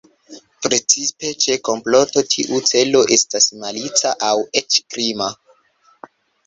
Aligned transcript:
Precipe 0.67 1.31
ĉe 1.45 1.57
komploto 1.69 2.23
tiu 2.31 2.63
celo 2.71 3.05
estas 3.19 3.49
malica 3.67 4.17
aŭ 4.31 4.35
eĉ 4.63 4.83
krima. 4.97 5.31